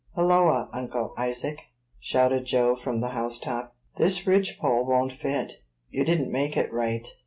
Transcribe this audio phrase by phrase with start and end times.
[0.15, 1.59] "Halloa, Uncle Isaac!"
[1.99, 5.57] shouted Joe from the house top, "this ridge pole won't fit;
[5.91, 7.07] you didn't make it right."